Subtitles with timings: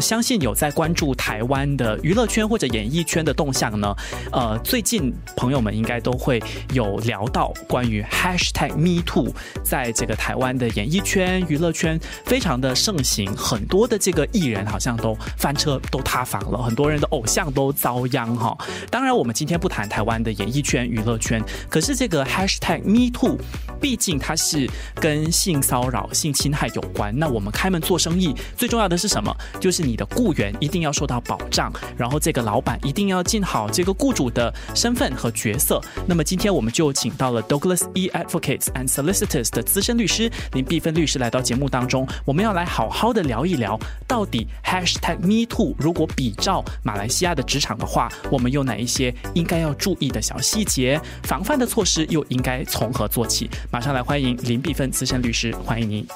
[0.00, 3.94] 相信有在关注台湾的娱乐圈或者演艺圈的动向呢？
[4.32, 6.42] 呃，最近朋友们应该都会
[6.72, 9.32] 有聊到关于 Hashtag Me Too，
[9.62, 18.56] 在这个台湾的演艺圈、娱乐圈非常的盛行，很多的这个艺人好像都翻车、都塌房了，很多人的偶像都遭殃哈。
[18.90, 23.38] 当然，我们今天不谈台湾的演艺圈、娱乐圈，可是这个 Hashtag Me Too，
[23.80, 27.16] 毕竟它是跟性骚扰、性侵害有关。
[27.16, 29.34] 那我们开门做生意，最重要的是什么？
[29.60, 35.80] 就是你的雇员一定要受到保障，然后这个老板一定要尽好这个雇主的身份和角色。
[36.06, 53.48] 那么今天我们就请到了 Douglas E Advocates and Solicitors 的资深律师林碧芬律师来到节目当中，我们要来好好的聊一聊，到底 Hashtag Me Too 如果比照马来西亚的职场的话，我们有哪一些应该要注意的小细节，防范的措施又应该从何做起？
[53.70, 56.06] 马上来欢迎林碧芬资深律师，欢迎您。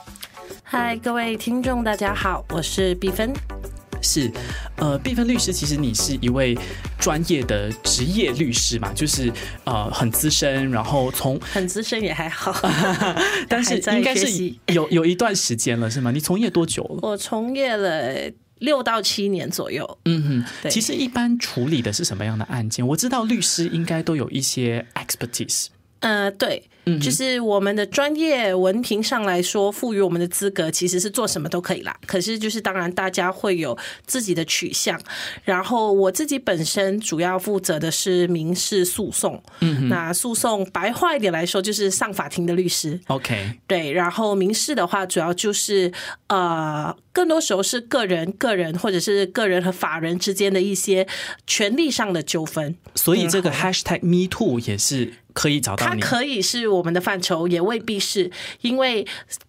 [0.63, 3.33] 嗨，各位听众，大家好，我是碧芬。
[4.03, 4.31] 是，
[4.77, 6.57] 呃，毕芬律师，其实你是一位
[6.99, 9.33] 专业的职业律师嘛，就是
[9.65, 12.53] 呃很资深，然后从很资深也还好，
[13.49, 14.27] 但是应该是
[14.69, 16.11] 有有一段时间了，是吗？
[16.11, 16.99] 你从业多久了？
[17.03, 19.99] 我从业了六到七年左右。
[20.05, 22.87] 嗯哼，其实一般处理的是什么样的案件？
[22.87, 25.67] 我知道律师应该都有一些 expertise。
[26.01, 26.63] 呃，对。
[26.99, 31.95] 就是我们的专业文凭上来说，赋予我们的资格其实是做什么都可以啦。
[32.07, 34.99] 可是就是当然，大家会有自己的取向。
[35.45, 39.43] 然后我自己本身主要负责的是民事诉讼。
[39.61, 42.99] 嗯，那诉讼白话一点来说，就是上法庭的律师。
[43.09, 43.93] OK，对。
[43.93, 45.93] 然后民事的话，主要就是
[46.29, 51.07] 呃，更多时候是个人、个人或者是个人和法人之间的一些
[51.47, 52.75] 权利上的纠纷。
[52.95, 55.15] 所以这个 Hashtag Me Too 也是。
[55.33, 58.31] 可以找到它可以是我们的范畴，也未必是，
[58.61, 59.07] 因为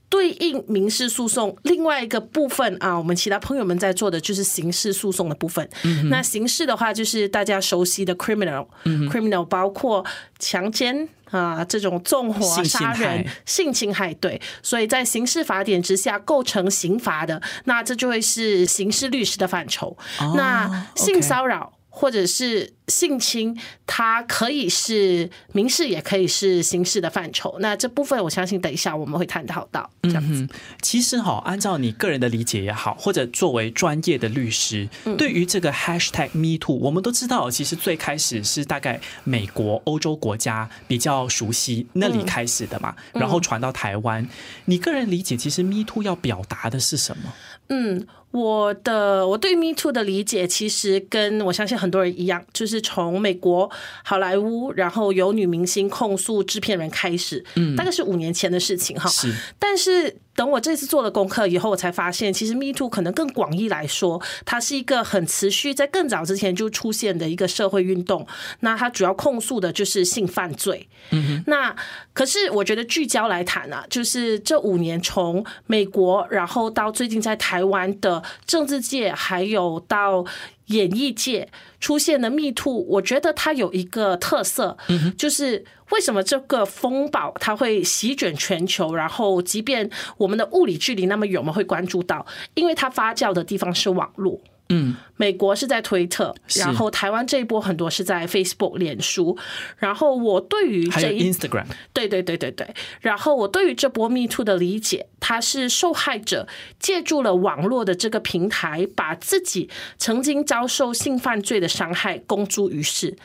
[0.10, 5.68] 对应民事诉讼另外一个部分啊，我们其他朋友们在做的就是刑事诉讼的部分。
[6.10, 10.06] 那刑事的话，就是大家熟悉的 criminal，criminal 包括
[10.38, 14.42] 强奸啊这种纵火、杀人、性侵害，对。
[14.62, 19.96] 所以在刑事法典之下构成刑罚的，那这就会是刑事律师的范畴。
[20.36, 21.72] 那性骚扰。
[22.02, 27.58] 或者是性侵，它可以是民事，也可以是刑事的范畴。
[27.60, 29.88] 那这部分，我相信等一下我们会探讨到。
[30.02, 30.48] 这样子，
[30.82, 44.28] 其实哈，按照你个人的理解也好，或者作为专业的律师，对于这个 Hashtag Me Too，我们都知道，其实最开始是大概美国、欧洲国家比较熟悉那里开始的嘛，然后传到台湾。
[44.66, 47.32] 你个人理解，其实 Me Too 要表达的是什么？
[47.70, 48.08] 嗯。
[48.32, 53.70] 我的我对 Me Too 的理解，其实跟我相信很多人一样，就是从美国
[54.04, 59.10] 好莱坞，然后有女明星控诉制片人开始，嗯，大概是五年前的事情哈。
[59.10, 60.16] 是，但是。
[60.42, 68.26] 等我这次做了功课以后，我才发现，其实 Me Too 可能更广义来说，它是一个很持续，在更早之前就出现的一个社会运动。
[68.62, 70.90] 那它主要控诉的就是性犯罪。
[71.12, 71.44] 嗯哼。
[71.46, 71.76] 那
[72.14, 80.26] 可是我觉得聚焦来谈啊，就是这五年从美国，然后到最近在台湾的政治界，还有到。
[80.72, 81.48] 演艺界
[81.80, 84.78] 出现的密兔，我觉得它有一个特色，
[85.18, 94.40] 就是为什么这个风暴它会席卷全球，然后即便我们的物理距离那么远，我们会关注到，因为它发酵的地方是网络。
[94.72, 99.38] 嗯，美国是在推特，然后台湾这一波很多是在 Facebook、脸书。
[99.78, 102.74] 然后我对于这 Instagram，对对对对对。
[103.02, 106.48] 然后我对于这波 Me Too 的理解，他是受害者
[106.80, 113.18] 借助了网络的这个平台，把自己曾经遭受性犯罪的伤害公诸于世。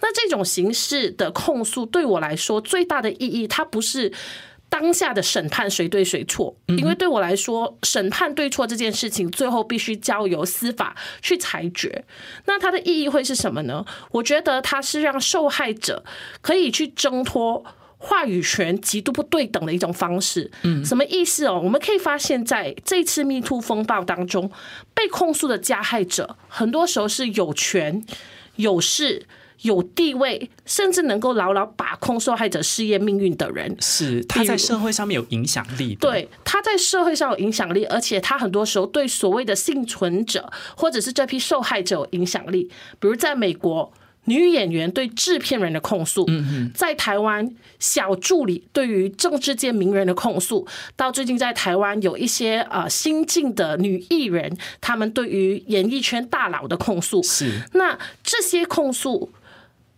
[0.00, 4.12] 那这种形式的控诉，对我来说最大的意义，它不是。
[4.68, 6.54] 当下的审判谁对谁错？
[6.66, 12.04] 因为对我来说，审判对错这件事情，最后必须交由司法去裁决。
[12.44, 13.84] 那它的意义会是什么呢？
[14.10, 16.04] 我觉得它是让受害者
[16.42, 17.64] 可以去挣脱
[17.96, 20.50] 话语权极度不对等的一种方式。
[20.62, 21.60] 嗯，什么意思哦？
[21.64, 24.50] 我们可以发现，在这次密兔风暴当中，
[24.94, 28.04] 被控诉的加害者，很多时候是有权
[28.56, 29.26] 有势。
[29.62, 35.94] 有地位，甚至能够牢牢把控受害者事业命运的人，是他在社会上面有影响力。
[35.96, 42.70] 对，他在社会上有影响力，而且他很多时候对所谓的幸存者或者是这批受害者有影响力。
[42.98, 43.92] 比如在美国。
[44.24, 50.66] 女演员对制片人的控诉，嗯在台湾小助理对于政治界名人的控诉，
[50.96, 59.32] 到最近在台湾有一些呃新晋的女艺人，他们对于演艺圈大佬的控诉，是那这些控诉，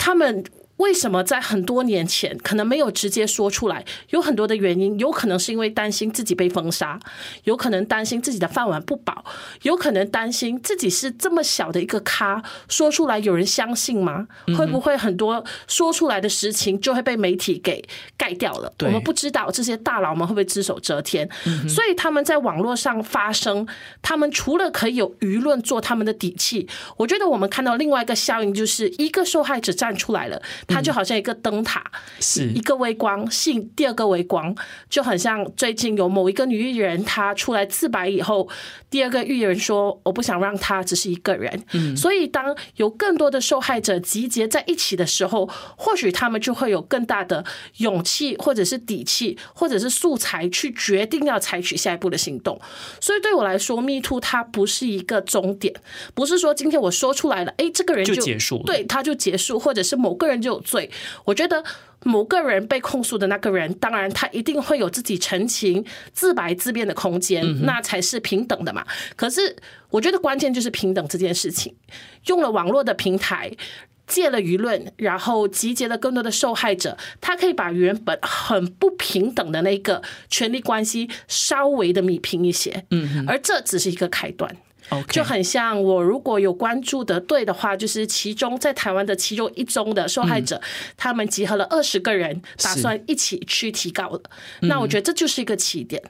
[0.00, 0.42] 他们。
[0.80, 3.84] 为什么在很多年前可能没有直接说出来？
[4.08, 6.98] 有很多的原因，有可能是因为担心自己被封杀，
[7.44, 9.22] 有可能担心自己的饭碗不保，
[9.62, 14.26] 有可能担心自己是这么小的一个咖，说出来有人相信吗？
[14.56, 17.84] 会不会很多说出来的实情就会被媒体给
[18.16, 18.72] 盖掉了？
[18.80, 21.28] 我们不知道这些大佬们会不会只手遮天，
[21.68, 23.66] 所以他们在网络上发声，
[24.00, 26.66] 他们除了可以有舆论做他们的底气，
[26.96, 30.40] 我觉得我们看到另外一个效应，就是一个受害者站出来了。
[30.70, 31.84] 它就好像一个灯塔，
[32.20, 34.54] 是一个微光，信第二个微光，
[34.88, 38.48] 就很像最近有某一个女艺人，她出来自白以后，
[38.88, 47.44] 第二个艺人说：“我不想让她只是一个人。”嗯，所以当有更多的受害者集结在一起的时候，或许他们就会有更大的
[47.78, 52.60] 勇气，或者是底气，或者是素材去决定要采取下一步的行动。
[53.00, 55.74] 所以对我来说，Me Too 它不是一个终点，
[56.14, 60.59] 不是说今天我说出来了，哎，这个人就结束，对，他就结束，或者是某个人就。
[60.60, 60.90] 罪，
[61.24, 61.62] 我觉得
[62.04, 68.84] 某个人被控诉的那个人，当然他一定会有自己澄清、自白、自辩的空间，那才是平等的嘛。
[69.16, 69.56] 可是，
[69.90, 71.74] 我觉得关键就是平等这件事情，
[72.26, 73.52] 用了网络的平台，
[74.06, 82.84] 借了舆论，然后集结了更多的受害者，他可以把原本很不平等的那个权力关系稍微的弭平一些。
[82.90, 84.56] 嗯，而这只是一个开端。
[85.08, 90.60] 就很像我如果有关注的对的话，就是其中在台湾的其中一宗的受害者，
[90.96, 94.30] 他们集合了二十个人，打算一起去提告的。
[94.60, 96.02] 那我觉得这就是一个起点。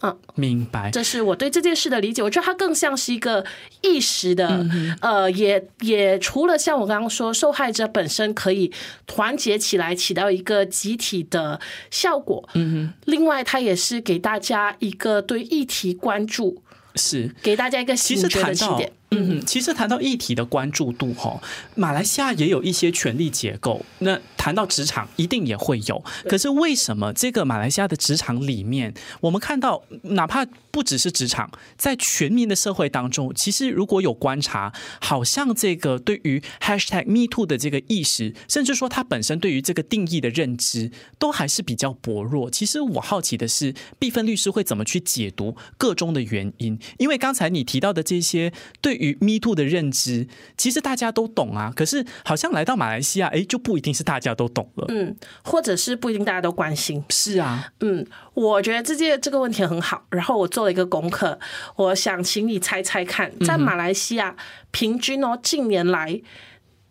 [0.00, 0.92] 嗯，明白。
[0.92, 2.22] 这是我对这件事的理解。
[2.22, 3.44] 我觉得它更像是一个
[3.80, 4.64] 意识的，
[5.00, 8.72] 呃，也也除了像我刚刚说，受害者本身可以
[9.08, 11.58] 团结起来，起到一个集体的
[11.90, 12.48] 效果。
[12.54, 12.94] 嗯哼。
[13.06, 16.62] 另外，它也是给大家一个对议题关注。
[16.98, 17.34] 是。
[17.40, 18.80] 给大家一个其实谈到
[19.10, 21.40] 嗯，其实谈到议题的关注度哈，
[21.74, 23.84] 马来西亚也有一些权力结构。
[24.00, 26.02] 那谈到职场，一定也会有。
[26.24, 42.50] 可是为什么这个马来西亚的职场里面，我们看到哪怕不只是职场，在全民的社会当中，其实如果有观察，好像这个对于 hashtag me too 的这个意识，甚至说它本身对于这个定义的认知，都还是比较薄弱。
[42.50, 46.78] 其实我好奇的是，毕芬律师会怎么去解读个中的原因？
[46.98, 48.52] 因为刚才你提到的这些
[48.82, 51.72] 对与 Me Too 的认知，其实大家都懂啊。
[51.74, 54.86] 可是好像来到马来西亚，哎，就不一定是大家都懂了。
[54.88, 57.02] 嗯，或者是不一定大家都关心。
[57.10, 60.04] 是啊，嗯，我觉得这件这个问题很好。
[60.10, 61.38] 然后我做了一个功课，
[61.76, 64.36] 我想请你猜猜看，在马来西亚
[64.70, 66.20] 平均哦，近年来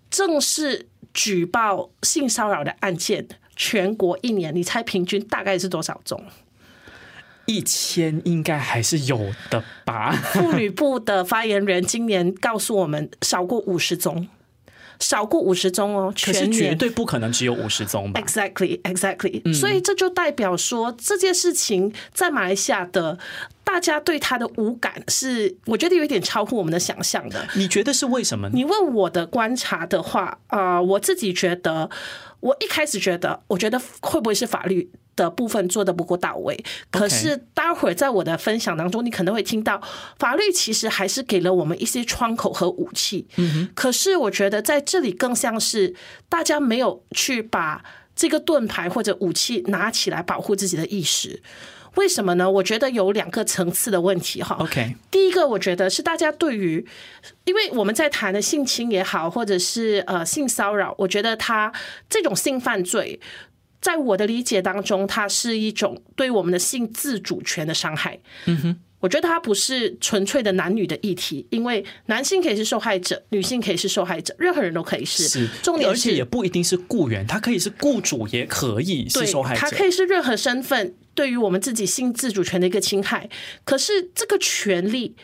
[0.09, 6.23] 正式举报性骚扰的案件，全国一年，你猜平均大概是多少宗？
[7.47, 10.11] 一千应该还是有的吧。
[10.11, 14.27] 妇女部的发言人今年告诉我们，少过五十宗，
[14.99, 16.13] 少过五十宗哦。
[16.15, 19.53] 全是绝对不可能只有五十宗吧？Exactly, exactly。
[19.53, 23.17] 所以这就代表说，这件事情在马来西亚的
[23.67, 27.45] 大家对他的无感是，我觉得有一点超乎我们的想象的。
[27.55, 28.49] 你觉得是为什么？
[28.53, 31.89] 你问我的观察的话，啊，我自己觉得，
[32.39, 34.89] 我一开始觉得，我觉得会不会是法律？
[35.17, 39.81] 的部分做的不够到位，可是待会儿在我的分享当中，你可能会听到
[40.19, 43.27] 法律其实还是给了我们一些窗口和武器。
[43.37, 45.95] 嗯可是我觉得在这里更像是
[46.29, 47.83] 大家没有去把
[48.15, 51.41] 这个盾牌或者武器拿起来保护自己的意识。
[51.97, 52.49] 为什么呢？
[52.49, 54.55] 我觉得有两个层次的问题哈。
[54.59, 56.87] OK，第一个我觉得是大家对于，
[57.43, 61.71] 因为我们在谈的性侵也好，或者是呃性骚扰，我觉得他
[62.09, 63.19] 这种性犯罪。
[63.79, 68.19] 在我的理解当中，它是一种对我们的性自主权的伤害。
[68.45, 75.27] 嗯哼，我觉得它不是纯粹的男女的议题，因为男性可以是受害者，女性可以是受害者，任何人都可以是。
[75.27, 79.61] 是，重点而且也不一定是雇员，他可以是雇主，也可以是受害者。
[79.61, 83.29] 他可以是任何身份对于我们自己性自主权的一个侵害。
[83.63, 85.15] 可是这个权利，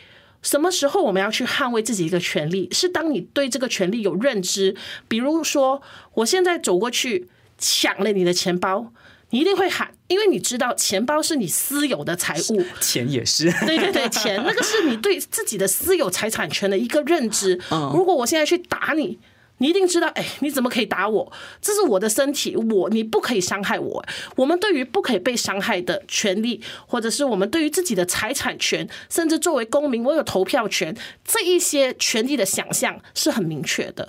[0.42, 2.68] 什么时候我们要去捍卫自己一个权利？
[2.72, 4.76] 是当你对这个权利有认知，
[5.08, 5.82] 比如说，
[6.14, 7.28] 我现在走过去。
[7.56, 8.92] 抢了你的钱包，
[9.30, 13.50] 你一定会喊，因为你知道钱包是你私有的财物，钱也是。
[13.66, 17.58] 对对对，钱那个是你对自己的私有财产权的一个认知。
[17.92, 19.18] 如果我现在去打你，
[19.58, 21.32] 你一定知道，哎，你怎么可以打我？
[21.60, 24.04] 这是我的身体，我你不可以伤害我。
[24.36, 30.94] 我们对于不可以被伤害的权利，或者是我们对于自己的财产权，甚至作为公民，我有投票权，
[31.24, 34.08] 这一些权利的想象是很明确的。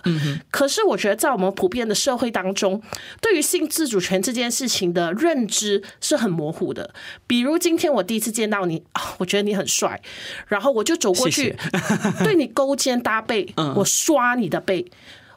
[0.50, 2.82] 可是我觉得，在我们普遍的社会当中，
[3.22, 6.94] 对于性自主权这件事情的认知是很模糊的。
[7.28, 10.02] 比如今天我第一次见到你啊，我觉得你很帅，
[10.48, 11.56] 然后我就走过去，
[12.26, 14.86] 对你勾肩搭背，我刷你的背。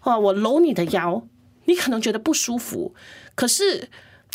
[0.09, 0.19] 哇！
[0.19, 1.23] 我搂你的腰，
[1.67, 2.95] 你可能觉得不舒服。
[3.35, 3.89] 可是，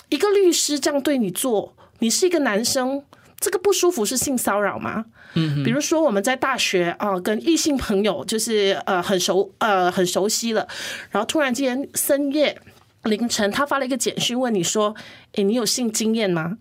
[0.09, 3.03] 一个律师这样对你做，你是一个男生，
[3.39, 5.05] 这个不舒服是性骚扰吗？
[5.33, 10.67] 嗯，比如说我们在大学啊，跟异性朋友就是呃很熟呃很熟悉了，
[11.09, 12.61] 然后突然间深夜
[13.03, 14.95] 凌晨，他发了一个简讯问你说
[15.33, 16.59] ：“诶，你有性经验吗？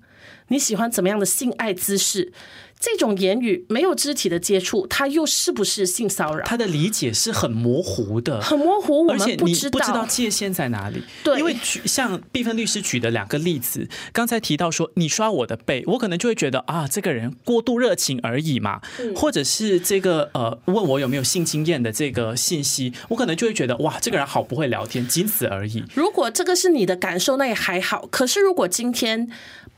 [0.49, 2.33] 你喜欢怎么样的性爱姿势？”
[2.85, 6.45] 这种言语没有肢体的接触，他又是不是性骚扰？
[6.45, 11.05] 他的理解是很模糊的，很模糊，而且你不知道界限在哪里。
[11.23, 18.81] 对，因为举像毕芬律师举的两个例子，刚才提到说你刷我的背，我可能就会觉得啊，这个人过度热情而已嘛，
[19.15, 25.85] 或者是这个呃问我有没有性经验的这个信息，我可能就会觉得哇，这个人好不会聊天，仅此而已。
[25.95, 28.09] 如果这个是你的感受，那也还好。
[28.11, 29.31] 可是如果今天。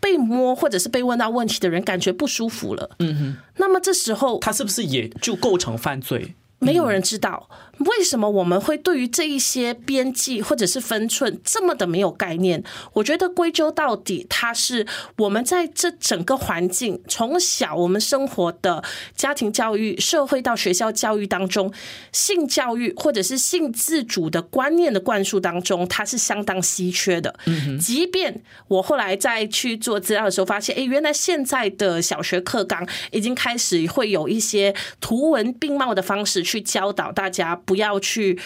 [0.04, 6.34] 被摸或者是被问到问题的人感觉不舒服了，嗯哼，那么这时候他是不是也就构成犯罪？
[6.58, 7.49] 没有人知道。
[7.85, 12.62] 为什么我们会对于这一些边际或者是分寸这么的没有概念？
[12.93, 14.87] 我觉得归咎到底，它是
[15.19, 18.83] 我们在这整个环境，从小我们生活的
[19.17, 21.73] 家庭教育、社会到学校教育当中，
[22.12, 27.35] 性教育或者是性自主的观念的灌输当中，它是相当稀缺的。
[27.47, 37.55] 嗯，即便我后来再去做资料的时候，发现，哎，原来现在的小学课纲已经开始会有一些图文并茂的方式去教导大家。
[37.67, 38.38] 不要去，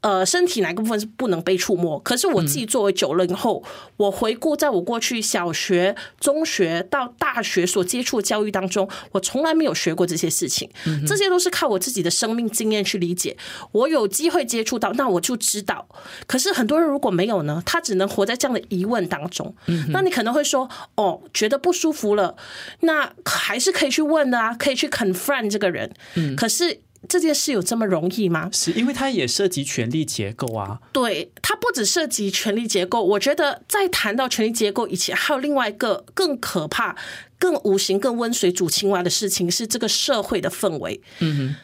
[0.00, 1.98] 呃，身体哪个部分是不能被触摸？
[2.00, 3.62] 可是我自己作为九零后，
[3.98, 10.70] 我回顾在我过去小学、中学到大学所接触的教育当中，我从来没有学过这些事情。
[11.06, 13.36] 这些都是靠我自己的生命经验去理解。
[13.72, 15.86] 我有机会接触到，那我就知道。
[16.26, 17.62] 可是很多人如果没有呢？
[17.66, 19.54] 他只能活在这样的疑问当中。
[19.90, 22.34] 那你可能会说，哦，觉得不舒服了，
[22.80, 25.92] 那还是可以去问的啊，可以去 confront 这个人。
[26.14, 26.80] 嗯，可是。
[27.08, 28.48] 这件事有这么容易吗？
[28.52, 30.80] 是因为它也涉及权力结构啊。
[30.92, 33.02] 对，它不只涉及权力结构。
[33.02, 36.94] 我觉得在谈到权力结构以前，还有另外一个更可怕、
[37.38, 41.00] 更无形、更温水煮青蛙的事情，是这个社会的氛围。
[41.20, 41.56] 嗯哼。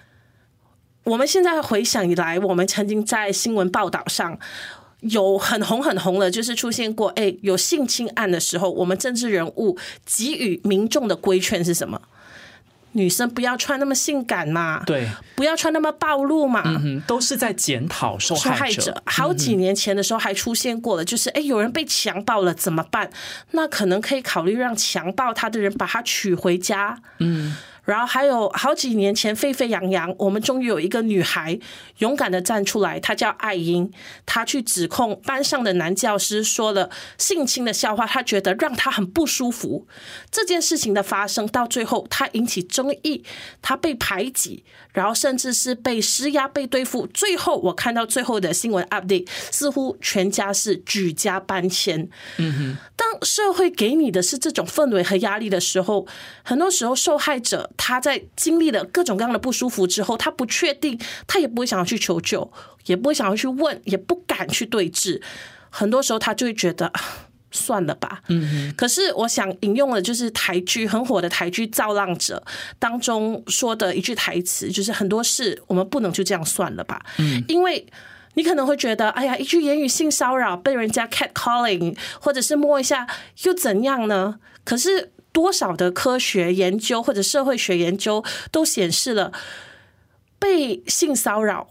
[1.05, 4.37] 我们现在回想以来，我们曾经在新闻报道上
[5.03, 12.01] 有很红很红的，就是出现过，哎，有性侵案的时候，我们政治人物给予民众的规劝是什么？
[12.97, 19.03] 女生不要穿那么性感嘛，对，不要穿那么暴露嘛，嗯都是在检讨受害者。
[19.05, 23.11] 好几年前的时候还出现过了，就是哎，有人被强暴了怎么办？
[23.53, 27.57] 那可能可以考虑让强暴他的人把他娶回家，嗯。
[27.87, 31.59] 然后还有好几年前沸沸扬扬，我们终于有一个女孩
[31.99, 33.91] 勇敢的站出来，她叫艾英，
[34.27, 39.87] 她去指控班上的男教师说了性侵的笑话，她觉得让她很不舒服。
[40.33, 43.25] 这件事情的发生到最后，她引起争议，
[43.63, 47.07] 她被排挤，然后甚至是被施压、被对付。
[47.07, 52.11] 最后我看到最后的新闻 update，似乎全家是举家搬迁。
[52.39, 56.05] 嗯哼，当社会给你的是这种氛围和压力的时候，
[56.43, 57.71] 很多时候受害者。
[57.77, 62.51] 他在经历了各种各样的不舒服之后，他不确定，他也不会想要去求救，
[62.87, 65.21] 也不会想要去问，也不敢去对峙。
[65.71, 66.91] 很多时候，他就会觉得
[67.51, 68.23] 算了吧。
[68.29, 72.43] 嗯，可是我想引用的就是台剧很火的台剧《造浪者》
[72.79, 77.05] 当中说的一句台词，就是很多事我们不能就这样算了吧。
[77.19, 77.87] 嗯，因为
[78.35, 83.07] 你可能会觉得，哎呀，一句言语性骚扰被人家 cat calling，或者是摸一下
[83.45, 84.41] 又怎样呢？
[84.65, 85.13] 可是。
[85.37, 89.31] 多少的科学研究或者社会学研究都显示了，
[90.39, 91.69] 被性骚扰，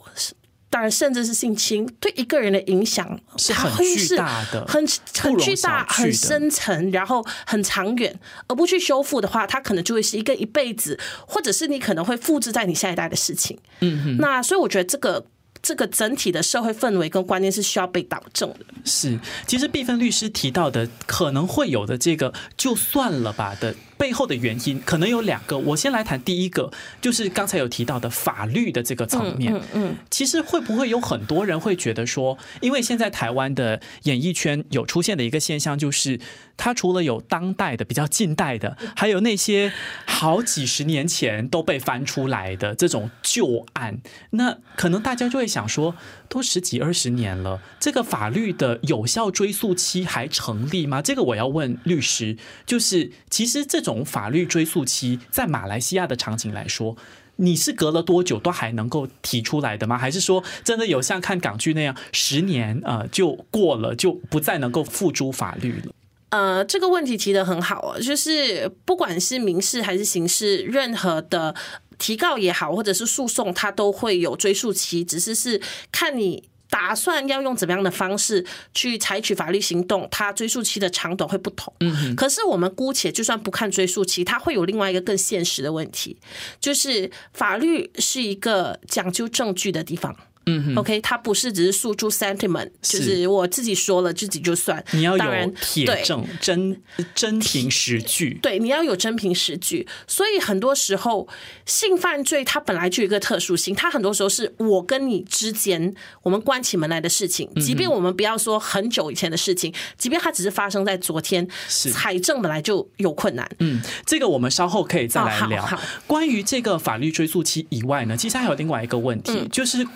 [0.69, 4.87] 当然甚至是性侵，对一个人的影响是很巨大的，很
[5.19, 8.19] 很巨大、很深层，然后很长远。
[8.45, 13.57] 而不去修复的话，它可能就会是一个一辈子，或者是你可能会复制在你下一代的事情。
[13.79, 15.25] 嗯，那所以我觉得这个。
[15.65, 18.59] 这个整体的社会氛围跟观念是需要被导正的。
[18.83, 25.57] 是，其实毕芬律师提到的可能会有的这个就算了吧的背后的原因可能有两个。
[25.57, 26.71] 我先来谈第一个，
[27.01, 29.53] 就是刚才有提到的法律的这个层面。
[29.53, 36.19] 嗯嗯，其实会不会有很多人会觉得说，因为现在台湾的演艺圈有出现的一个现象，就是
[36.57, 39.71] 它除了有当代的、比较近代的，还有那些
[40.05, 43.99] 好几十年前都被翻出来的这种旧案，
[44.31, 45.95] 那可能大家就会想说，
[46.27, 51.01] 都十几二十年了，这个法律的有效追溯期还成立吗？
[51.01, 56.97] 这个我要问律师，就是其实这种法律追溯期在马来西亚的场景来说。
[57.37, 59.97] 你是隔了多久都还能够提出来的吗？
[59.97, 65.91] 还是说真的有像看港剧那样，十年呃就过了，就不再能够付诸法律了？
[66.29, 71.53] 呃，这个问题提的很好啊，就是不管是民事还是刑事，任何的
[71.97, 75.61] 提告也好，或者是诉讼，它都会有追诉期，只是是
[75.91, 76.47] 看你。
[76.69, 81.73] 打算要用怎么样的方式去采取法律行动，它追诉期的长短会不同。
[81.79, 86.17] 嗯，可是我们姑且就算不看追诉期，它会有另外一个更现实的问题，
[86.59, 90.15] 就是法律是一个讲究证据的地方。
[90.47, 94.83] 嗯，OK，它不是只是诉诸 sentiment，就是我自己说了自己就算。
[94.91, 96.81] 你要有铁证、真
[97.15, 98.37] 真凭实据。
[98.41, 99.87] 对，你要有真凭实据。
[100.07, 101.27] 所以很多时候
[101.65, 113.49] 性犯罪它本来就有一个特殊性，它很多时候是我跟你之间我们关起门来的事情，即便我们不要说很久以前的事情，即便它只是发生在昨天，财政本来就有困难。
[113.59, 115.67] 嗯，这个我们稍后可以再来聊。
[116.05, 119.87] 关于这个法律追溯期以外呢，其实还有另外一个问题，就是。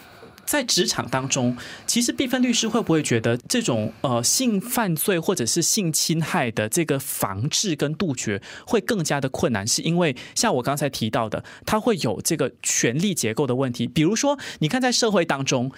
[0.49, 9.67] 在职场当中，其实毕芬律师会不会觉得这种呃性犯罪或者是性侵害的这个防治跟杜绝会更加的困难？
[9.67, 13.85] 是因为像我刚才提到的，它会有这个权力结构的问题。
[13.85, 15.71] 比如说，你看在社会当中。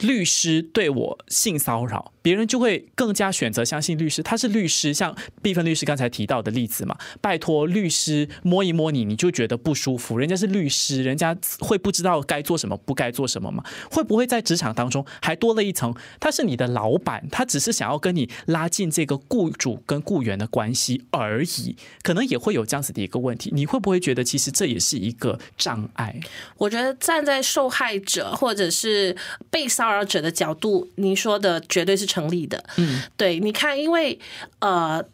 [0.00, 4.20] 律师对我性骚扰，别人就会更加选择相信律师。
[4.20, 10.18] 他是律师，像毕芬律师刚才提到的例子嘛，拜托律师摸一摸你，你就觉得不舒服。
[10.18, 13.62] 人家是律师，人家会不知道该做什么，不该做什么吗？
[13.88, 15.94] 会不会在职场当中还多了一层？
[16.18, 23.50] 他是你的老板，他只是想要跟你拉近这个雇主跟雇员的关系而已，可能也会有这样子的一个问题。
[23.54, 26.18] 你会不会觉得其实这也是一个障碍？
[26.58, 29.16] 我觉得站在受害者或者是
[29.48, 29.86] 被骚。
[29.86, 32.64] 扰者的角度，您说的绝对是成立的。
[32.78, 34.18] 嗯，对，你看，因为
[34.60, 35.04] 呃，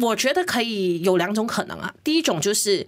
[0.00, 1.94] 我觉得可以有两种可能啊。
[2.02, 2.86] 第一种就是，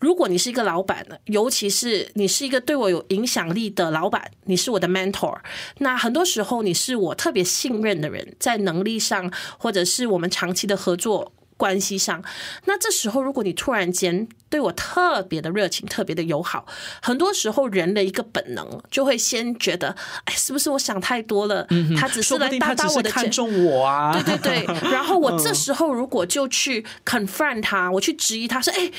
[0.00, 5.38] 如果你是一个老板，尤其是你是一个对我有影响力的老板，你是我的 mentor，
[5.78, 11.32] 那很多时候你是我特别信任的人，在能力上或者是我们长期的合作。
[11.56, 12.22] 关系上，
[12.66, 16.66] 那这时候如果你突然间对我特别的热情、特别的友好，
[17.00, 21.66] 很多时候人的一个本能就会先觉得，哎，是不是我想太多了？
[21.98, 24.12] 他只是来搭搭我的，看中我啊？
[24.22, 24.90] 对 对对。
[24.90, 28.90] 然后我这时候如果就去 confront 他，我去质疑他说，哎，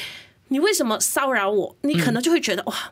[0.47, 1.75] 你为什么骚扰我？
[1.81, 2.91] 你可能就会觉得哇。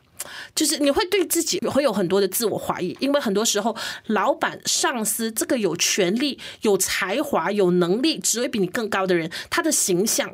[0.54, 10.32] 就是你会对自己会有很多的自我怀疑，因为很多时候老板、上司这个有权利、有才华、有能力、职位比你更高的人，他的形象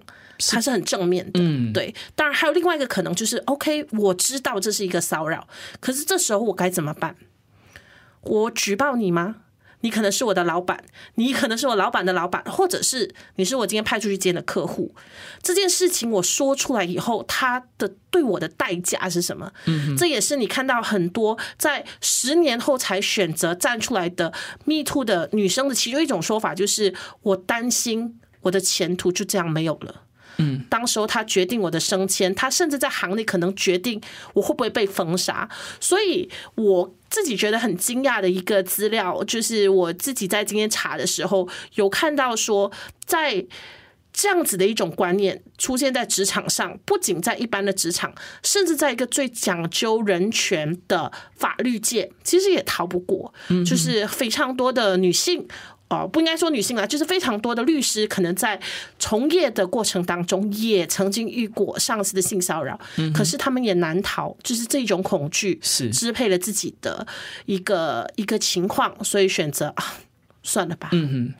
[0.50, 1.40] 他是很正面的。
[1.40, 1.94] 嗯，对。
[2.14, 5.46] 当然还有另外一个可能，就是 OK，我知道这是一个骚扰，
[5.80, 7.16] 可是这时候我该怎么办？
[8.22, 9.36] 我举报你吗？
[9.82, 10.82] 你可能是我的老板，
[11.14, 14.92] 你可能是我老板的老板，或者是你是我今天派出去见的客户。
[15.42, 19.52] 这件事情我说出来以后，他的对我的代价是什么？
[19.66, 24.32] 嗯，这也是你看到很多在十年后才选择站出来的
[24.64, 30.02] Me Too 的女生的其中一种说法，就是我担心我的前途就这样没有了。
[30.38, 34.00] 嗯，当时候他决定我的升迁，他甚至在行内可能决定
[34.32, 35.46] 我会不会被封杀。
[35.78, 42.72] 所以我自己觉得很惊讶的一个资料，就是我自己在今天查的时候有看到说，
[43.04, 43.44] 在
[44.14, 53.34] 这样子的一种观念出现在职场上，不仅在一般的职场，甚至在一个最讲究人权的法律界，其实也逃不过，
[53.66, 55.46] 就是非常多的女性。
[55.92, 58.58] 哦，不应该说女性啊，就是非常多的律师可能在
[58.98, 67.06] 从业的过程当中也曾经遇过上司的性骚扰，嗯可是他们也难逃，就是这种恐惧是支配了自己的
[67.44, 69.96] 一个一个情况，所以选择啊，
[70.42, 70.88] 算了吧。
[70.92, 71.34] 嗯哼，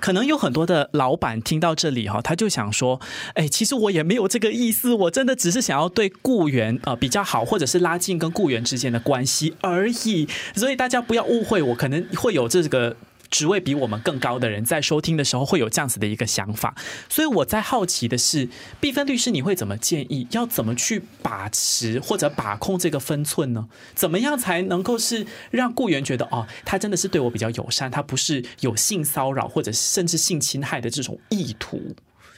[0.00, 3.00] 可能有很多的老板听到这里哈，他就想说，
[3.34, 10.26] 哎，其实我也没有这个意思，我真的只是想要对雇员呃比较好，或者是拉近跟雇员之间的关系而已，
[10.56, 12.96] 所以大家不要误会，我可能会有这个。
[13.34, 16.72] 职位比我们更高的人在收听的时候会有这样子的一个想法，
[17.08, 18.48] 所以我在好奇的是，
[18.80, 20.28] 毕芬律师你会怎么建议？
[20.30, 23.66] 要怎么去把持或者把控这个分寸呢？
[23.96, 31.96] 怎么样才能够是让雇员觉得哦，他真的是对我比较友善，他不是有性骚扰或者甚至性侵害的这种意图？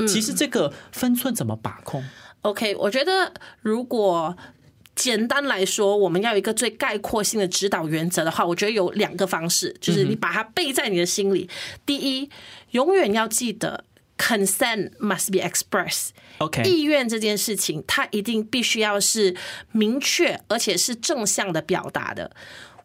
[0.09, 2.03] 其实这个分寸怎么把控
[2.41, 4.35] ？OK，我觉得如果
[4.97, 11.49] 简单来说，我们要有一个最概括性的指导原则的话，我觉得有两个方式，就是你把它背在你的心里。
[11.85, 12.29] 第一，
[12.71, 13.85] 永远要记得
[14.17, 16.09] consent must be expressed。
[16.39, 19.37] OK，意愿这件事情，它一定必须要是
[19.73, 22.35] 明确而且是正向的表达的。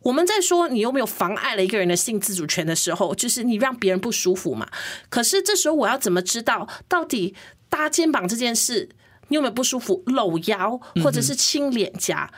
[0.03, 4.67] 我们在说你有没有妨碍了一个人的性自主权的时候，就是你让别人不舒服嘛。
[5.09, 7.35] 可是这时候我要怎么知道到底
[7.69, 8.89] 搭肩膀这件事
[9.31, 10.03] 你有没有不舒服？
[10.07, 12.29] 搂腰或者是亲脸颊，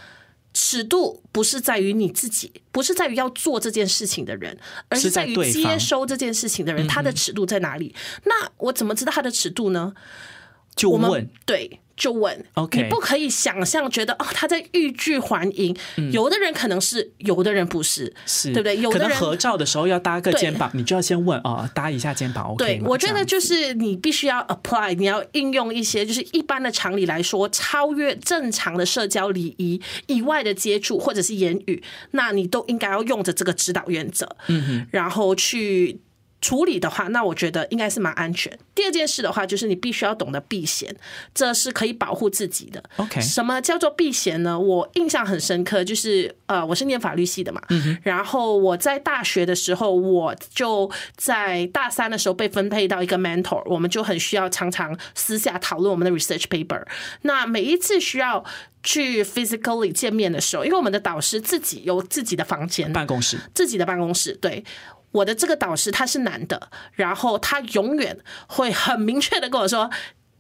[0.54, 4.56] 尺度不是在于你自己，不是在于要做这件事情的人，
[4.90, 7.96] 而是是在于接收这件事情的人，他的尺度在哪里？
[8.26, 9.94] 那我怎么知道他的尺度呢？
[10.84, 15.76] 我们就问对，就问 OK 你不可以想象觉得哦，他在欲拒还迎。
[16.12, 18.78] 有的人可能是，有的人不是，嗯是对不对？
[18.78, 36.02] 有可的人能合照的时候要搭个肩膀，你就要先问啊，搭一下肩膀 OK 对，我觉得就是你必须要 apply，你要应用一些就是一般的常理来说，超越正常的社交礼仪以外的接触或者是言语，那你都应该要用着这个指导原则，嗯哼，然后去。
[36.44, 38.52] 处理的话，那我觉得应该是蛮安全。
[38.76, 40.94] 第二件事的话，就是你必须要懂得避嫌，
[41.34, 42.84] 这是可以保护自己的。
[42.98, 44.60] OK 什么叫做避嫌呢？
[44.60, 47.62] 我印象很深刻，就是呃，我是念法律系的嘛，
[48.04, 56.84] 然后我在大学的时候，我就在大三的时候被分配到一个 mentor，我们就很需要常常私下讨论我们的 research paper。
[57.22, 58.44] 那每一次需要
[58.84, 64.66] 去 physically 见面的时候，因为我们的导师自己有自己的房间，办公室自己的办公室，对。
[65.14, 69.90] 我的这个导师他是男的，然后他永远会很明确的跟我说，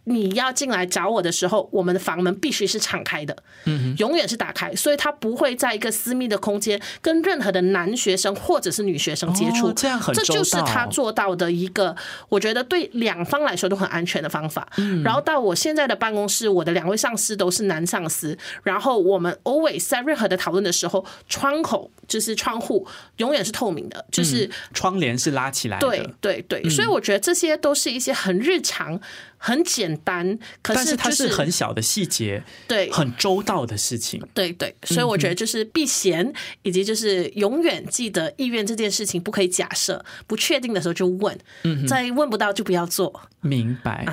[0.05, 3.35] 你要进来找我的时候，我们的房门必须是敞开的，
[3.65, 11.95] 嗯，永远是打开，所以他不会在一个私密的空间跟任何的男学生或者是女学生接触，哦这样很这就是他做到的一个，
[12.29, 14.67] 我觉得对两方来说都很安全的方法。
[14.77, 15.01] 嗯。
[15.03, 22.85] 然后到我现在的办公室，我的两位上司都是男上司，然后我们 always 在任何的讨论的时候，窗口就是窗户
[23.17, 28.99] 永远是透明的，就是窗帘是拉起来的，对对对，所以我觉得这些都是一些很日常、
[29.45, 34.25] 很简单，可但是它是很小的细节，对很周到的事情。
[34.34, 41.38] 对对，所以我觉得就是避嫌，以及就是永远记得意愿这件事情不可以假设，不确定的时候就问，
[41.86, 43.23] 在问不到就不要做。
[43.41, 44.08] 明白。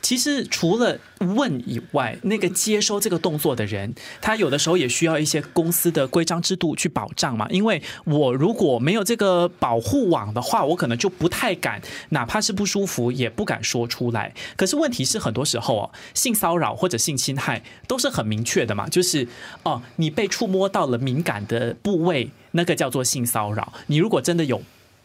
[0.00, 7.46] 其实除了问以外，那个接收这个动作的人，他有的时候也需要一些公司的规章制度去保障嘛。
[7.50, 14.32] 因为我如果没有这个保护网的话，我可能就不太敢，哪怕是不舒服也不敢说出来。
[14.56, 19.26] 可是这问题是，很多时候哦，性骚扰或者性侵害都是很明确的嘛，就是
[19.64, 23.72] 哦，你被触摸到了敏感的部位，那个叫做性骚扰。
[23.88, 24.62] 你如果真的有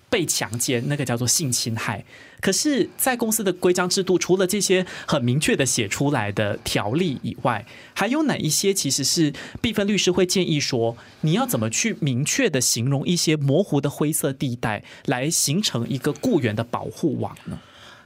[0.08, 2.06] 被强奸，那个叫做性侵害。
[2.41, 17.58] 可是，在公司的规章制度，除了这些很明确的写出来的条例以外，还有哪一些其实是毕芬律师会建议说，你要怎么去明确的形容一些模糊的灰色地带，来形成一个雇员的保护网呢？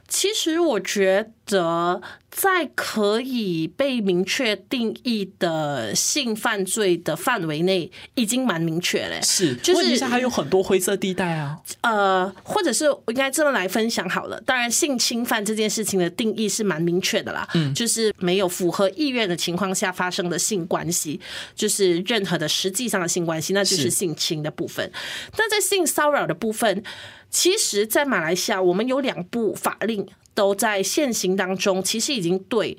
[0.08, 9.20] 其实我觉得，在可以被明确定义的性犯罪的范围内，已经蛮明确嘞。
[9.22, 11.58] 是，就是问题是还有很多灰色地带啊。
[11.82, 14.40] 呃，或者是我应该这么来分享好了。
[14.42, 21.20] 当然，性侵犯这件事情的定义是蛮明确的啦，嗯，就是没有符合意愿的情况下发生的性关系，
[21.54, 24.90] 就是任何的实际上的性关系，那就是是性侵的部分。
[25.36, 26.82] 但在性骚扰的部分，
[27.30, 32.76] 其实，在马来西亚，我们有两部法令都在现行当中，其实已经对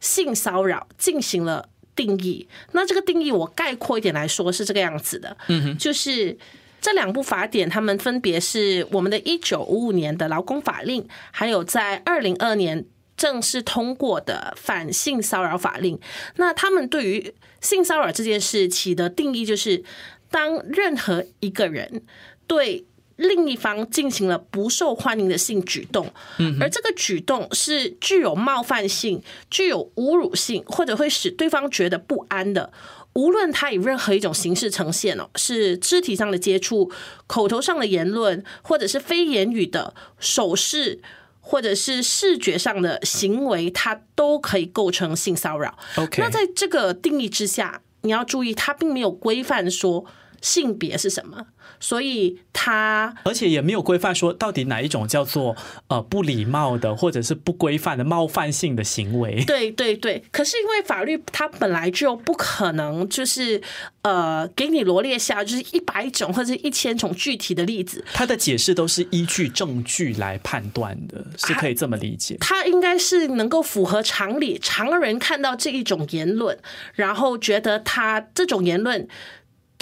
[0.00, 2.48] 性骚扰进行了定义。
[2.72, 6.38] 那这个定义，我概括一点来说是这个样子的，嗯哼，就是。
[6.84, 12.84] 这两部法典，他们分别是我们的一九五五年的劳工法令，还有在二零二年
[13.16, 15.96] 正式通过的反性骚扰法令。
[16.38, 19.84] 那他们对于性骚扰这件事起的定义，就是
[20.28, 22.02] 当任何一个人
[22.48, 22.84] 对
[23.22, 26.12] 另一方进行了不受欢迎的性举动，
[26.60, 32.72] 而这个举动是具有冒犯性、具有侮辱性，或者会使对方觉得不安的。
[33.14, 36.90] 无论他以任何一种形式呈现哦，是肢体上的接触、
[37.26, 41.00] 口头上的言论，或者是非言语的手势，
[41.40, 45.78] 或者是视觉上的行为，它都可以构成性骚扰。
[45.96, 50.06] OK，那在这个定义之下，你要注意，它并没有规范说
[50.42, 51.46] 性别是什么，
[51.80, 59.44] 所以他而且也没有规范说到底哪一种叫做呃不礼貌的或者是不规范的冒犯性的行为。
[59.46, 63.62] 对对对，可是因为法律它本来就不可能就是
[64.02, 72.36] 呃给你罗列下就是一百种或者一千种具体的例子，他的解释都是依据证据来判断的，是可以这么理解。
[72.40, 76.58] 它应该是能够符合常理，常人看到这一种言论，
[76.94, 79.06] 然后觉得他这种言论。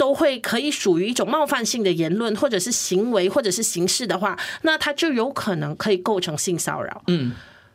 [0.01, 7.03] 都会可以属于一种冒犯性的言论，或者是行为，或者是形式的话，那他就有可能可以构成性骚扰。
[7.05, 7.33] 嗯，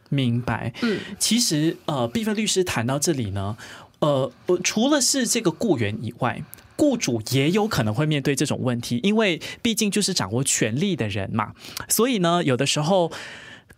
[0.08, 0.72] 明白。
[0.82, 3.56] 嗯，其实呃，毕芬律师谈到这里呢，
[4.00, 6.42] 呃，呃除了是这个雇员以外，
[6.74, 11.52] 雇主也有可能会面对这种问题，因为毕竟就是掌握权力的人嘛，
[11.88, 13.12] 所以呢，有的时候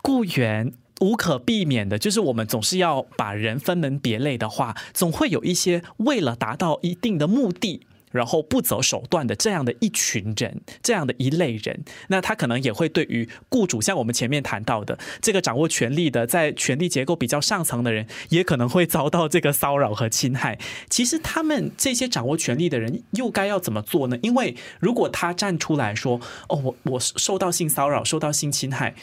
[0.03, 0.73] 雇员。
[1.01, 20.59] 无可避免的，就是我们总是要把人分门别类的话，总会有一些为了达到一定的目的，然后不择手段的这样的一群人，这样的一类人，那他可能也会对于雇主，像我们前面谈到的这个掌握权力的，在权力结构比较上层的人，也可能会遭到这个骚扰和侵害。
[20.89, 24.19] 其实他们这些掌握权力的人又该要怎么做呢？
[24.23, 28.95] 因为如果他站出来说：“哦，我我受到性骚扰，受到性侵害。”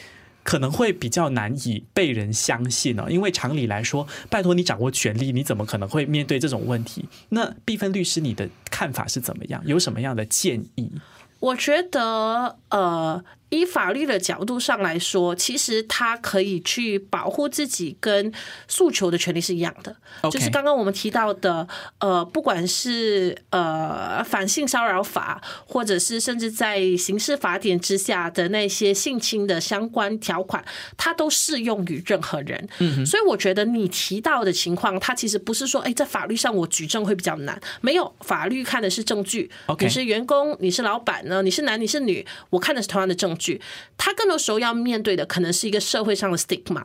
[0.46, 7.06] 可能会比较难以被人相信呢，因为常理来说，拜托你掌握权力，你怎么可能会面对这种问题？
[7.30, 9.60] 那毕芬律师，你的看法是怎么样？
[9.66, 10.92] 有什么样的建议？
[11.40, 18.32] 我觉得，呃，以法律的角度上来说，其实他可以去保护自己跟
[18.66, 19.96] 诉求的权利是一样的。
[20.30, 21.66] 就是刚刚我们提到的，
[21.98, 30.64] 呃，不管是呃反性骚扰法，或者是甚至在刑事法典之下的那些性侵的相关条款，
[30.96, 32.68] 它都适用于任何人。
[32.78, 39.50] 嗯所以我觉得你提到的情况，它其实不是说，哎，在法律上我举证会比较难，没有，法律看的是证据。
[39.66, 43.60] OK 你是员工，你是老板呢，你是男你是女，我看的是同样的证据。
[43.96, 46.84] 他更多时候要面对的可能是一个社会上的 stigma，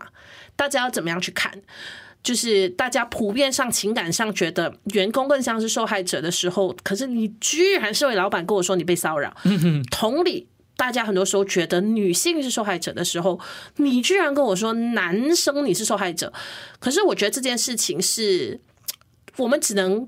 [0.55, 1.61] 大家要怎么样去看？
[2.23, 9.35] 就是大家普遍上情感上觉得员工更像是受害者的时候，可是你居然是位老板跟我说你被骚扰，
[9.89, 10.47] 同理。
[10.77, 13.39] 大家很多时候觉得女性是受害者的时候，
[13.75, 16.33] 你居然跟我说男生你是受害者，
[16.79, 18.59] 可是我觉得这件事情是
[19.37, 20.07] 我们只能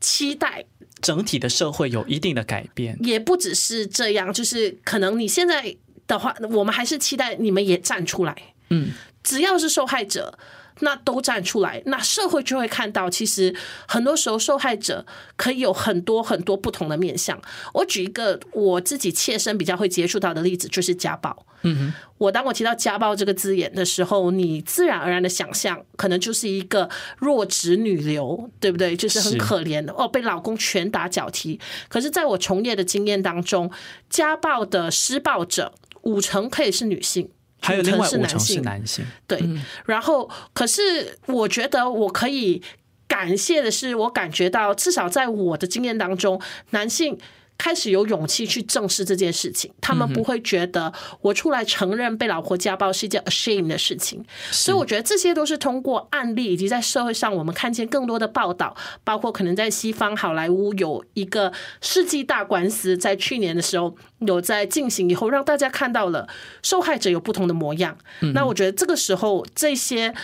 [0.00, 0.64] 期待
[1.00, 2.96] 整体的社会有一定的改变。
[3.00, 5.74] 也不只是这样，就是可能你现在
[6.06, 8.36] 的话，我们还是期待你们也站出来。
[8.70, 8.90] 嗯，
[9.22, 10.38] 只要是受害者，
[10.80, 13.54] 那都站出来，那社会就会看到，其实
[13.86, 17.40] 很多时候受害者可以有很多很多不同的面向。
[17.72, 21.46] 我举一个我自己切身比较会接触到的例子，就是家暴。
[21.62, 26.88] 嗯哼，我当我提到家暴这个字眼的时候，你自然而然的想象，可能就是一个
[27.18, 28.96] 弱质女流，对不对？
[28.96, 31.60] 就是很可怜的哦，被老公拳打脚踢。
[31.90, 33.70] 可是，在我从业的经验当中，
[34.08, 37.28] 家暴的施暴者五成可以是女性，
[37.60, 38.62] 还有另外是男五成是性。
[38.62, 39.04] 男性。
[39.26, 39.42] 对，
[39.86, 42.62] 然后可是我觉得我可以
[43.06, 47.18] 感谢的是，我感觉到至少在我的经验当中，男性。
[47.62, 66.26] 开始有勇气去正视这件事情，他们不会觉得我出来承认被老婆家暴是一件 ashame 的事情，所以我觉得这些都是通过案例以及在社会上我们看见更多的报道，包括可能在西方好莱坞有一个世纪大官司，在去年的时候有在进行以后，让大家看到了
[66.62, 67.94] 受害者有不同的模样。
[68.32, 70.14] 那我觉得这个时候这些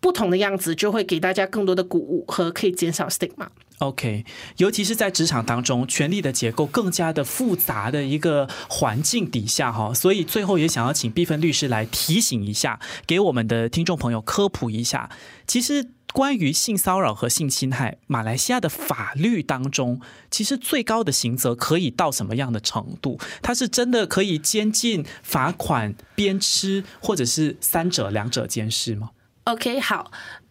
[0.00, 3.48] 不同的样子就会给大家更多的鼓舞和可以减少 stigma。
[3.78, 4.24] OK，
[4.56, 15.10] 尤其是在职场当中，权力的结构更加的复杂的一个环境底下哈，所以最后也想要请毕芬律师来提醒一下，给我们的听众朋友科普一下，
[15.46, 15.90] 其实。
[16.14, 23.20] 关于性骚扰和性侵害，马来西亚的法律当中，其实最高的刑责可以到什么样的程度？
[23.42, 29.10] 它是真的可以监禁、罚款、鞭笞，或者是三者两者兼施吗
[29.44, 30.10] ？OK，好，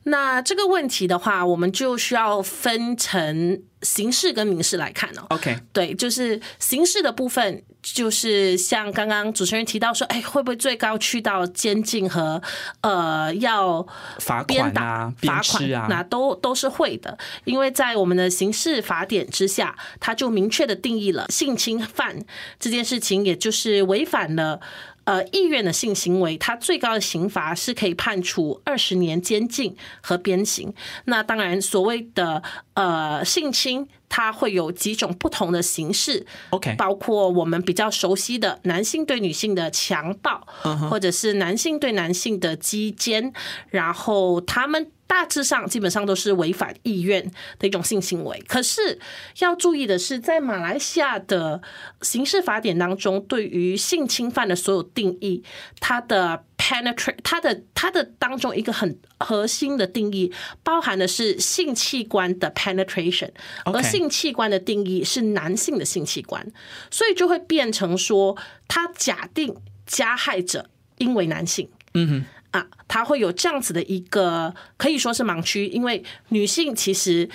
[0.10, 5.26] 那这个问题的话，我们就需要分成刑事跟民事来看哦。
[5.30, 12.42] OK，对，就是刑事的部分，就是像刚刚主持人提到说，哎，会不会最高去到监禁和
[12.82, 13.86] 呃要
[14.20, 22.16] 罚款啊、罚款啊，那都都是会的，因为在我们的刑事法典之下，它就明确的定义了性侵犯
[22.58, 24.62] 这件事情，也就是违反了。
[25.08, 30.74] 呃，意愿的性行为，它最高的刑罚是可以判处二十年监禁和鞭刑。
[31.06, 32.44] 那当然，所谓的
[32.74, 40.46] 呃性侵，它会有几种不同的形式，OK，包括我们比较熟悉的男性对女性的强暴，
[40.90, 43.32] 或者是男性对男性的基奸，
[43.70, 44.92] 然后他们。
[45.08, 49.00] 大致上基本上都是违反意愿的一种性行为，可是
[49.40, 51.62] 要注意的是，在马来西亚的
[52.02, 55.42] 刑事法典当中，对于性侵犯的所有定义，
[55.80, 63.32] 它的 penetrate，它的它的当中一个很核心的定义，包含的是性器官的 penetration，
[63.64, 66.46] 而性器官的定义是男性的性器官，
[66.92, 72.26] 所以就会变成说，他假定加害者因为男性，嗯哼。
[72.58, 77.30] 啊，他会有这样子的一个可以说是盲区，因为女性其实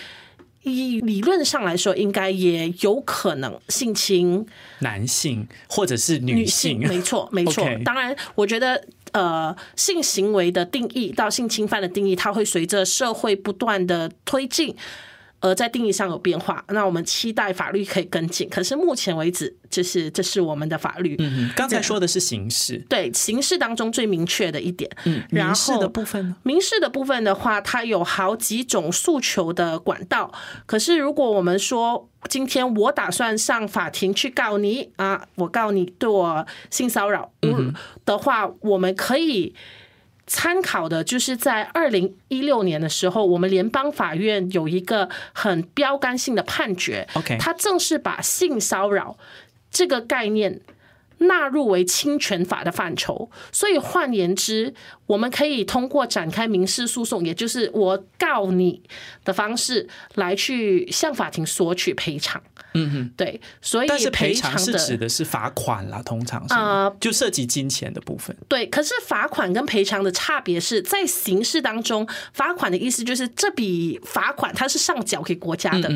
[0.63, 4.47] 以理论上来说，应该也有可能性侵
[4.81, 7.67] 男性或者是女性，没错， 没错。
[7.85, 14.75] 当然，我觉得呃，性行为的定义到性侵犯的定义，它会随着社会不断的推进。
[15.43, 18.49] 而在定义上有变化，那我们期待法律可以跟进。
[18.49, 21.17] 可是目前为止，就是这是我们的法律。
[21.19, 24.89] 嗯刚才说的是刑事，对刑事当中最明确的一点。
[25.05, 30.33] 嗯，民事的部分呢，民事的部分的话，它有好几种诉求的管道。
[30.65, 37.75] 可是如果我们说今天我打算上法庭去告你啊，我告你对我性骚扰嗯
[38.05, 39.55] 的话，我们可以。
[40.27, 47.07] 参考的就是在二零一六年的时候，我们联邦法院有一个很标杆性的判决。
[47.15, 49.17] OK，它正是把性骚扰
[49.71, 50.61] 这个概念。
[51.23, 54.75] 纳入为侵权法的范畴，所以换言之，
[55.07, 58.83] 我们可以通过展开民事诉讼，也就是我告你
[59.25, 62.43] 的方式来去向法庭索取赔偿。
[62.75, 68.35] 嗯哼，对，所以但是赔偿是指的是罚款啦，通常啊，就涉及金钱的部分。
[68.49, 75.93] 对，可是罚款跟赔偿的差别是在刑事当中，罚款的意思就是这笔罚款它是上缴给国家的。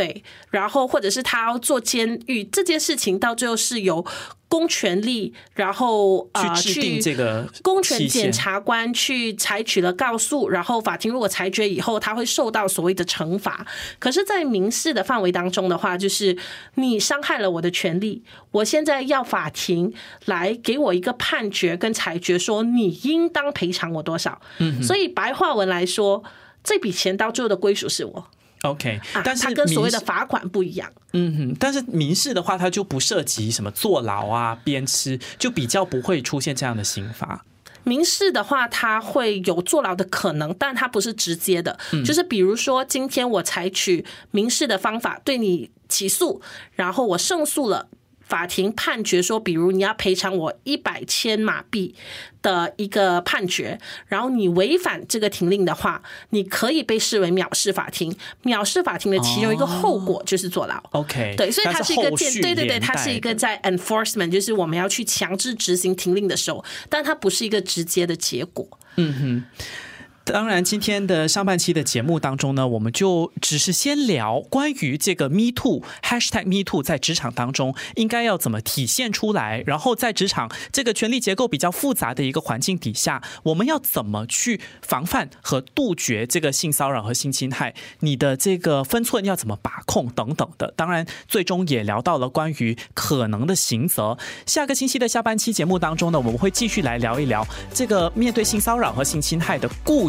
[0.00, 4.02] 对，然后或者是他要做监狱这件事情，到最后是由
[4.48, 13.66] 公权力，然后啊去制定这个公权检察官去采取了告诉，然后法庭如果裁决以后，他会受到所谓的惩罚。
[13.98, 16.34] 可是，在民事的范围当中的话，就是
[16.76, 19.92] 你伤害了我的权利，我现在要法庭
[20.24, 24.40] 来给我一个判决跟裁决，说你应当赔偿我多少。
[24.60, 26.24] 嗯，所以白话文来说，
[26.64, 28.28] 这笔钱到最后的归属是我。
[28.62, 30.90] OK，但是它跟所谓的罚款不一样。
[31.12, 37.44] 嗯哼，但是民事的话，它就不涉及什么坐牢啊、鞭笞，就比较不会出现这样的刑罚。
[37.84, 41.78] 民事的话，它会有坐牢的可能，但它不是直接的。
[42.04, 46.42] 就是比如说，今天我采取民事的方法对你起诉，
[46.74, 47.88] 然后我胜诉了。
[48.30, 51.94] 法庭判决说，比如你要赔偿我一百千马币
[52.40, 58.16] 的一个判决，然后你违反这个停令的话，你可以被视为藐视法庭。
[58.44, 60.80] 藐视法庭的其中一个后果就是坐牢。
[60.92, 68.66] OK，对，所以它是一个对对对，它是一个在 enforcement，就是我们要去强制执行停令的时候，但它不是一个直接的结果。
[68.96, 69.44] 嗯哼。
[70.32, 87.74] 当然，今天的上半期的节目当中呢，我们就只是先聊关于这个 Me Too Hashtag Me Too 在职场当中应该要怎么体现出来，然后在职场这个权力结构比较复杂的一个环境底下，我们要怎么去防范和杜绝这个性骚扰和性侵害？
[88.00, 90.72] 你的这个分寸要怎么把控等等的。
[90.76, 94.16] 当然，最终也聊到了关于可能的刑责。
[94.46, 100.08] 下个星期的下半期节目当中呢，我们会继续来聊一聊这个面对性骚扰和性侵害的雇。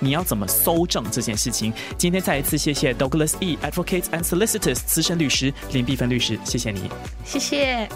[0.00, 1.72] 你要怎么搜证这件事情？
[1.98, 6.90] 今天再一次谢谢 Douglas E Advocates and Solicitors 资深律师林碧芬律师，谢谢你，
[7.24, 7.88] 谢谢。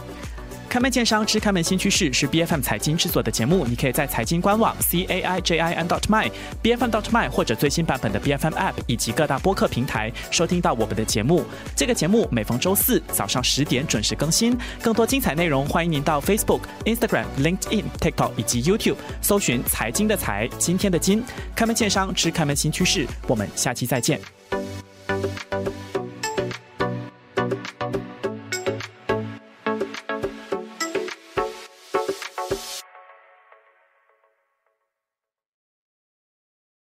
[0.68, 6.84] 开门见山之开门新趋势是 B F M 财经制作的节目，你可以在财经官网 c a i j i n dot my b f
[6.84, 11.42] m dot my 或者最新版本的 B F M App 以及各大播客平台收听到我们的节目。
[11.74, 21.24] 这个节目每逢周四早上十点准时更新，更多精彩内容欢迎您到 Facebook、Instagram、LinkedIn、TikTok 以及 YouTube 搜寻财经的财，今天的金，
[21.56, 24.20] 开门见山之开门新趋势，我们下期再见。